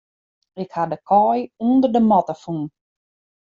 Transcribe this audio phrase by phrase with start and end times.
[0.63, 2.61] Ik ha de kaai ûnder de matte fûn.